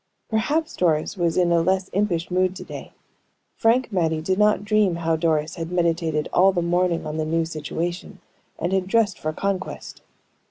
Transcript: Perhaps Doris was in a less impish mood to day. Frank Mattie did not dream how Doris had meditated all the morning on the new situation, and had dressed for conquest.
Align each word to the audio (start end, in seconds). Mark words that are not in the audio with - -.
Perhaps 0.29 0.77
Doris 0.77 1.15
was 1.15 1.37
in 1.37 1.51
a 1.51 1.61
less 1.61 1.91
impish 1.93 2.31
mood 2.31 2.55
to 2.55 2.63
day. 2.63 2.91
Frank 3.55 3.91
Mattie 3.93 4.19
did 4.19 4.39
not 4.39 4.65
dream 4.65 4.95
how 4.95 5.15
Doris 5.15 5.57
had 5.57 5.71
meditated 5.71 6.27
all 6.33 6.51
the 6.51 6.63
morning 6.63 7.05
on 7.05 7.17
the 7.17 7.23
new 7.23 7.45
situation, 7.45 8.19
and 8.57 8.73
had 8.73 8.87
dressed 8.87 9.19
for 9.19 9.31
conquest. 9.31 10.01